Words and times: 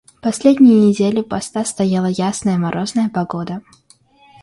Последние 0.19 0.87
недели 0.87 1.21
поста 1.21 1.63
стояла 1.63 2.07
ясная, 2.07 2.57
морозная 2.57 3.09
погода. 3.09 3.61